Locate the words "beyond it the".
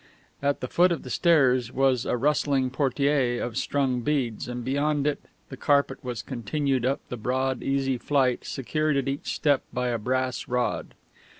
4.65-5.57